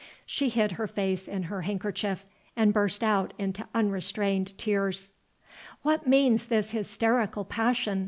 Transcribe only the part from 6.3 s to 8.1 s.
this hysterical passion?"